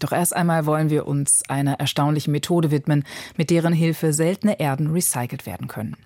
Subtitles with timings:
[0.00, 3.04] Doch erst einmal wollen wir uns einer erstaunlichen Methode widmen,
[3.36, 5.96] mit deren Hilfe seltene Erden recycelt werden können.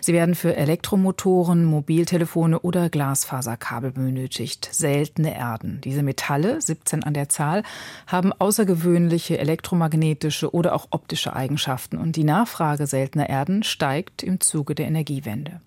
[0.00, 4.68] Sie werden für Elektromotoren, Mobiltelefone oder Glasfaserkabel benötigt.
[4.72, 5.80] Seltene Erden.
[5.84, 7.62] Diese Metalle, 17 an der Zahl,
[8.06, 14.74] haben außergewöhnliche elektromagnetische oder auch optische Eigenschaften und die Nachfrage seltener Erden steigt im Zuge
[14.74, 15.60] der Energiewende.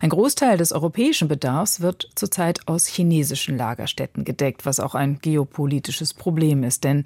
[0.00, 6.12] Ein Großteil des europäischen Bedarfs wird zurzeit aus chinesischen Lagerstätten gedeckt, was auch ein geopolitisches
[6.12, 7.04] Problem ist, denn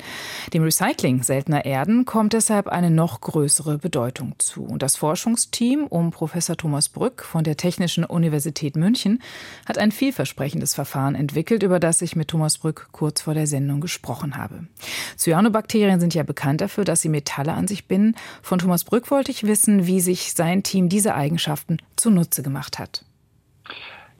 [0.52, 4.64] dem Recycling seltener Erden kommt deshalb eine noch größere Bedeutung zu.
[4.64, 9.22] Und das Forschungsteam um Professor Thomas Brück von der Technischen Universität München
[9.66, 13.80] hat ein vielversprechendes Verfahren entwickelt, über das ich mit Thomas Brück kurz vor der Sendung
[13.80, 14.66] gesprochen habe.
[15.16, 18.16] Cyanobakterien sind ja bekannt dafür, dass sie Metalle an sich binden.
[18.42, 23.04] Von Thomas Brück wollte ich wissen, wie sich sein Team diese Eigenschaften zunutze gemacht hat.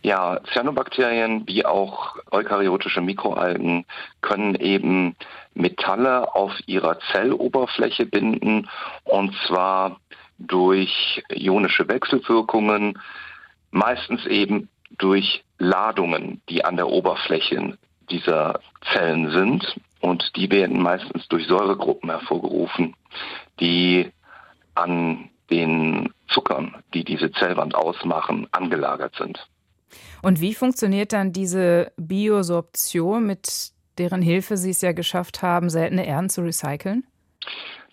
[0.02, 3.84] Ja, Cyanobakterien wie auch eukaryotische Mikroalgen
[4.22, 5.14] können eben
[5.52, 8.68] Metalle auf ihrer Zelloberfläche binden
[9.04, 10.00] und zwar
[10.38, 12.98] durch ionische Wechselwirkungen,
[13.72, 17.76] meistens eben durch Ladungen, die an der Oberfläche
[18.10, 18.60] dieser
[18.92, 22.96] Zellen sind und die werden meistens durch Säuregruppen hervorgerufen,
[23.60, 24.10] die
[24.74, 29.46] an den Zuckern, die diese Zellwand ausmachen, angelagert sind.
[30.22, 36.06] Und wie funktioniert dann diese Biosorption, mit deren Hilfe Sie es ja geschafft haben, seltene
[36.06, 37.04] Erden zu recyceln?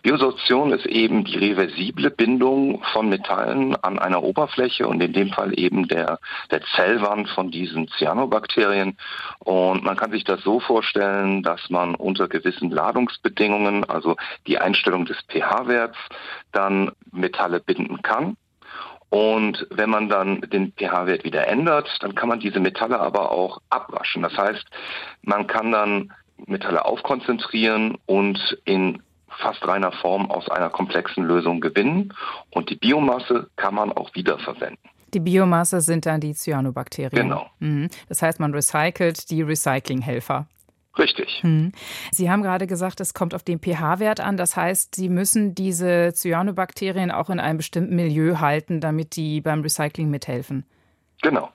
[0.03, 5.59] Biosorption ist eben die reversible Bindung von Metallen an einer Oberfläche und in dem Fall
[5.59, 8.98] eben der, der Zellwand von diesen Cyanobakterien.
[9.40, 15.06] Und man kann sich das so vorstellen, dass man unter gewissen Ladungsbedingungen, also die Einstellung
[15.06, 15.98] des pH-Werts,
[16.53, 18.38] dann Metalle binden kann.
[19.09, 23.61] Und wenn man dann den pH-Wert wieder ändert, dann kann man diese Metalle aber auch
[23.69, 24.22] abwaschen.
[24.22, 24.66] Das heißt,
[25.22, 26.13] man kann dann
[26.45, 32.13] Metalle aufkonzentrieren und in fast reiner Form aus einer komplexen Lösung gewinnen.
[32.50, 34.90] Und die Biomasse kann man auch wiederverwenden.
[35.13, 37.12] Die Biomasse sind dann die Cyanobakterien.
[37.12, 37.50] Genau.
[37.59, 37.88] Mhm.
[38.09, 40.47] Das heißt, man recycelt die Recyclinghelfer.
[40.97, 41.41] Richtig.
[41.41, 41.72] Hm.
[42.12, 44.38] Sie haben gerade gesagt, es kommt auf den pH-Wert an.
[44.38, 49.62] Das heißt, Sie müssen diese Cyanobakterien auch in einem bestimmten Milieu halten, damit die beim
[49.62, 50.66] Recycling mithelfen.
[51.22, 51.50] Genau.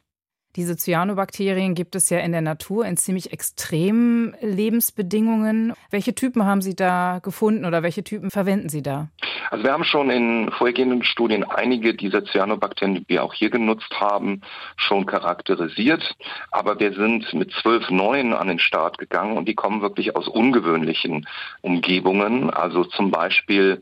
[0.54, 5.72] Diese Cyanobakterien gibt es ja in der Natur in ziemlich extremen Lebensbedingungen.
[5.90, 9.08] Welche Typen haben Sie da gefunden oder welche Typen verwenden Sie da?
[9.50, 13.94] Also wir haben schon in vorhergehenden Studien einige dieser Cyanobakterien, die wir auch hier genutzt
[13.98, 14.42] haben,
[14.76, 16.16] schon charakterisiert.
[16.50, 20.28] Aber wir sind mit zwölf neuen an den Start gegangen und die kommen wirklich aus
[20.28, 21.26] ungewöhnlichen
[21.60, 22.50] Umgebungen.
[22.50, 23.80] Also zum Beispiel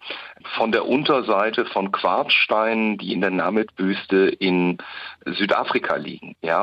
[0.56, 4.78] von der Unterseite von Quarzsteinen, die in der Namib-Wüste in
[5.24, 6.34] Südafrika liegen.
[6.42, 6.59] Ja,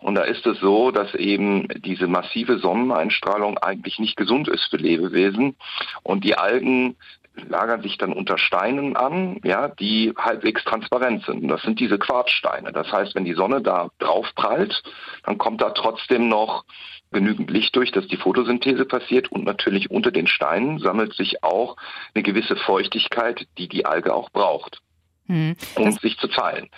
[0.00, 4.76] und da ist es so, dass eben diese massive Sonneneinstrahlung eigentlich nicht gesund ist für
[4.76, 5.56] Lebewesen
[6.02, 6.96] und die Algen
[7.46, 11.42] lagern sich dann unter Steinen an, ja, die halbwegs transparent sind.
[11.42, 12.72] Und das sind diese Quarzsteine.
[12.72, 14.82] Das heißt, wenn die Sonne da drauf prallt,
[15.24, 16.64] dann kommt da trotzdem noch
[17.10, 21.76] genügend Licht durch, dass die Photosynthese passiert und natürlich unter den Steinen sammelt sich auch
[22.14, 24.82] eine gewisse Feuchtigkeit, die die Alge auch braucht.
[25.28, 25.56] Hm.
[25.76, 26.70] um sich zu teilen.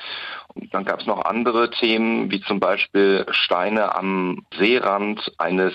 [0.54, 5.72] Und dann gab es noch andere Themen, wie zum Beispiel Steine am Seerand eines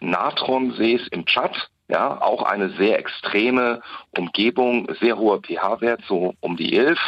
[0.00, 1.70] Natronsees im Tschad.
[1.86, 3.80] Ja, auch eine sehr extreme
[4.16, 6.98] Umgebung, sehr hoher pH-Wert, so um die 11.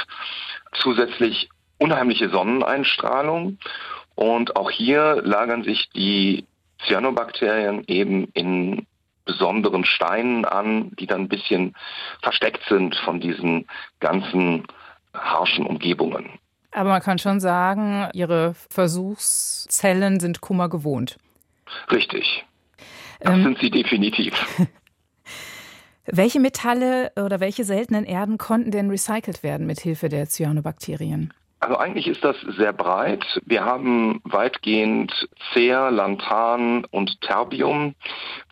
[0.75, 1.49] Zusätzlich
[1.79, 3.59] unheimliche Sonneneinstrahlung.
[4.15, 6.47] Und auch hier lagern sich die
[6.87, 8.87] Cyanobakterien eben in
[9.25, 11.75] besonderen Steinen an, die dann ein bisschen
[12.23, 13.67] versteckt sind von diesen
[14.01, 14.67] ganzen
[15.15, 16.31] harschen Umgebungen.
[16.71, 21.19] Aber man kann schon sagen, Ihre Versuchszellen sind Kummer gewohnt.
[21.91, 22.45] Richtig.
[23.21, 24.35] Das ähm, sind sie definitiv.
[26.07, 31.33] welche Metalle oder welche seltenen Erden konnten denn recycelt werden mit Hilfe der Cyanobakterien?
[31.63, 33.25] Also eigentlich ist das sehr breit.
[33.47, 37.95] Wir haben weitgehend Cer, Lanthan und Terbium,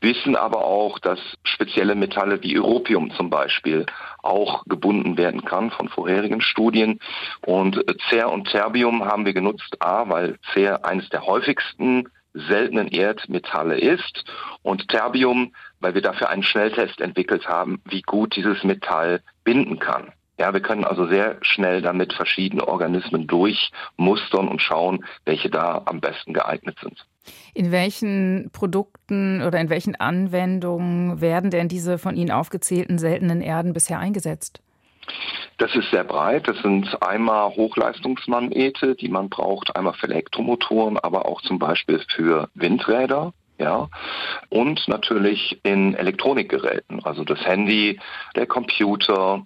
[0.01, 3.85] wissen aber auch, dass spezielle Metalle wie Europium zum Beispiel
[4.23, 7.01] auch gebunden werden kann von vorherigen Studien.
[7.45, 13.77] Und Cer und Terbium haben wir genutzt, a, weil Cer eines der häufigsten seltenen Erdmetalle
[13.77, 14.25] ist
[14.63, 20.13] und Terbium, weil wir dafür einen Schnelltest entwickelt haben, wie gut dieses Metall binden kann.
[20.41, 26.01] Ja, wir können also sehr schnell damit verschiedene Organismen durchmustern und schauen, welche da am
[26.01, 27.05] besten geeignet sind.
[27.53, 33.75] In welchen Produkten oder in welchen Anwendungen werden denn diese von Ihnen aufgezählten seltenen Erden
[33.75, 34.63] bisher eingesetzt?
[35.59, 36.49] Das ist sehr breit.
[36.49, 42.49] Das sind einmal Hochleistungsmagnete, die man braucht, einmal für Elektromotoren, aber auch zum Beispiel für
[42.55, 43.91] Windräder ja,
[44.49, 48.01] und natürlich in Elektronikgeräten, also das Handy,
[48.35, 49.45] der Computer,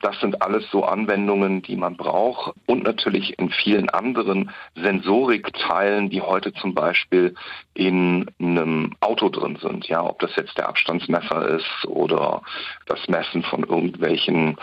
[0.00, 6.20] das sind alles so Anwendungen, die man braucht und natürlich in vielen anderen Sensorikteilen, die
[6.20, 7.34] heute zum Beispiel
[7.74, 9.86] in einem Auto drin sind.
[9.88, 12.42] Ja, ob das jetzt der Abstandsmesser ist oder
[12.86, 14.56] das Messen von irgendwelchen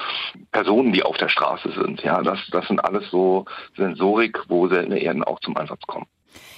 [0.52, 2.04] Personen, die auf der Straße sind.
[2.04, 3.46] Ja, das, das sind alles so
[3.76, 6.06] Sensorik, wo seltene Erden auch zum Einsatz kommen.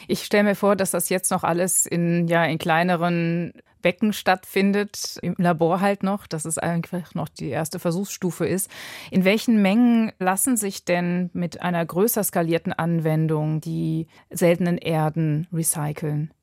[0.08, 3.54] Ich stelle mir vor, dass das jetzt noch alles in, ja, in kleineren
[3.86, 8.68] Becken stattfindet, im Labor halt noch, dass es einfach noch die erste Versuchsstufe ist.
[9.12, 16.34] In welchen Mengen lassen sich denn mit einer größer skalierten Anwendung die seltenen Erden recyceln?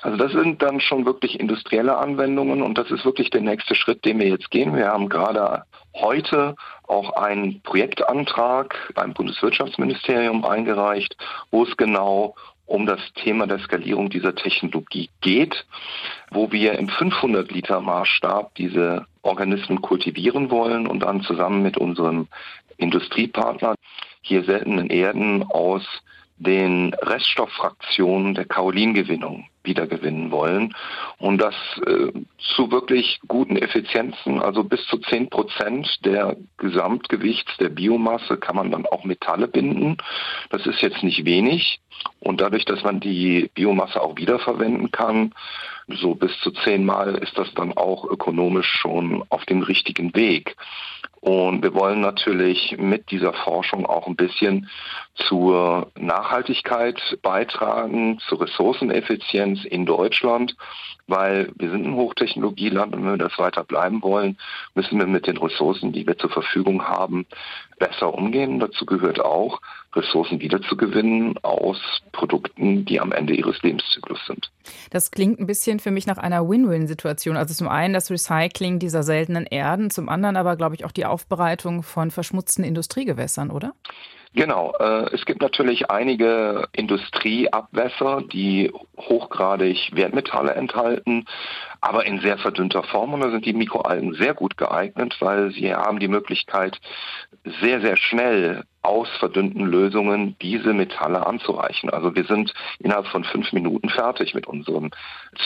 [0.00, 4.04] Also das sind dann schon wirklich industrielle Anwendungen und das ist wirklich der nächste Schritt,
[4.04, 4.74] den wir jetzt gehen.
[4.74, 5.62] Wir haben gerade
[5.94, 6.56] heute
[6.88, 11.16] auch einen Projektantrag beim Bundeswirtschaftsministerium eingereicht,
[11.52, 12.34] wo es genau
[12.66, 15.66] um das Thema der Skalierung dieser Technologie geht,
[16.30, 22.28] wo wir im 500 Liter Maßstab diese Organismen kultivieren wollen und dann zusammen mit unserem
[22.76, 23.74] Industriepartner
[24.22, 25.84] hier seltenen Erden aus
[26.38, 30.74] den Reststofffraktionen der Kaolingewinnung wiedergewinnen wollen
[31.18, 31.54] und das
[31.86, 38.56] äh, zu wirklich guten Effizienzen, also bis zu 10 Prozent der Gesamtgewichts der Biomasse kann
[38.56, 39.98] man dann auch Metalle binden.
[40.50, 41.80] Das ist jetzt nicht wenig
[42.20, 45.32] und dadurch, dass man die Biomasse auch wiederverwenden kann,
[45.88, 50.56] so bis zu zehnmal ist das dann auch ökonomisch schon auf dem richtigen Weg.
[51.22, 54.68] Und wir wollen natürlich mit dieser Forschung auch ein bisschen
[55.14, 60.56] zur Nachhaltigkeit beitragen, zur Ressourceneffizienz in Deutschland,
[61.06, 64.36] weil wir sind ein Hochtechnologieland und wenn wir das weiter bleiben wollen,
[64.74, 67.24] müssen wir mit den Ressourcen, die wir zur Verfügung haben,
[67.78, 68.58] besser umgehen.
[68.58, 69.60] Dazu gehört auch,
[69.94, 71.78] Ressourcen wiederzugewinnen aus
[72.12, 74.50] Produkten, die am Ende ihres Lebenszyklus sind.
[74.90, 77.36] Das klingt ein bisschen für mich nach einer Win-Win-Situation.
[77.36, 81.04] Also zum einen das Recycling dieser seltenen Erden, zum anderen aber, glaube ich, auch die
[81.12, 83.74] Aufbereitung von verschmutzten Industriegewässern, oder?
[84.34, 84.72] Genau.
[84.78, 91.26] Äh, es gibt natürlich einige Industrieabwässer, die hochgradig Wertmetalle enthalten,
[91.82, 93.12] aber in sehr verdünnter Form.
[93.12, 96.80] Und da sind die Mikroalgen sehr gut geeignet, weil sie haben die Möglichkeit,
[97.60, 101.90] sehr, sehr schnell aus verdünnten Lösungen diese Metalle anzureichen.
[101.90, 104.90] Also wir sind innerhalb von fünf Minuten fertig mit unserem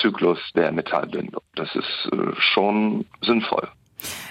[0.01, 1.43] Zyklus der Metallbindung.
[1.55, 3.69] Das ist äh, schon sinnvoll.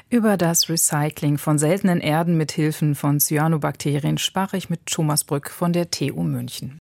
[0.09, 5.49] Über das Recycling von seltenen Erden mit Hilfen von Cyanobakterien sprach ich mit Thomas Brück
[5.49, 6.79] von der TU München.